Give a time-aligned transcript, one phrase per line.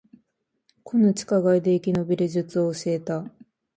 [0.83, 3.29] この地下街で生き延びる術を教えた